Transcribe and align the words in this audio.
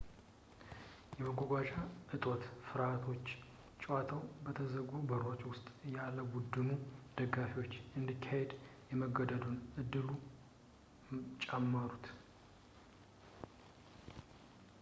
የመጓጓዣ 1.17 1.67
እጦት 2.15 2.43
ፍርሃቶች 2.67 3.25
ጨዋታው 3.81 4.21
በተዘጉ 4.45 4.89
በሮች 5.09 5.41
ውስጥ 5.49 5.67
ያለቡድኑ 5.95 6.71
ደጋፊዎች 7.19 7.75
እንዲካሄድ 7.99 8.53
የመገደዱን 8.93 9.57
ዕድል 9.83 10.09
ጨመሩት 11.45 12.07